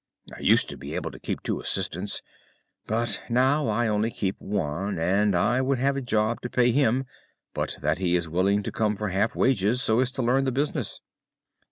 I 0.35 0.39
used 0.39 0.67
to 0.71 0.77
be 0.77 0.95
able 0.95 1.11
to 1.11 1.19
keep 1.19 1.43
two 1.43 1.59
assistants, 1.59 2.23
but 2.87 3.21
now 3.29 3.67
I 3.67 3.87
only 3.87 4.09
keep 4.09 4.35
one; 4.39 4.97
and 4.97 5.35
I 5.35 5.61
would 5.61 5.77
have 5.77 5.95
a 5.95 6.01
job 6.01 6.41
to 6.41 6.49
pay 6.49 6.71
him 6.71 7.05
but 7.53 7.77
that 7.83 7.99
he 7.99 8.15
is 8.15 8.27
willing 8.27 8.63
to 8.63 8.71
come 8.71 8.95
for 8.95 9.09
half 9.09 9.35
wages 9.35 9.79
so 9.83 9.99
as 9.99 10.11
to 10.13 10.23
learn 10.23 10.45
the 10.45 10.51
business." 10.51 11.01